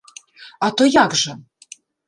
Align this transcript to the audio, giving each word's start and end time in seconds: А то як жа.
А 0.69 0.71
то 0.81 0.87
як 1.03 1.15
жа. 1.21 1.37